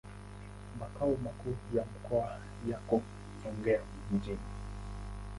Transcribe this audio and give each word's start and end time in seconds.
Makao 0.79 1.17
makuu 1.23 1.55
ya 1.75 1.85
mkoa 1.85 2.39
yako 2.69 3.01
Songea 3.43 3.79
mjini. 4.11 4.39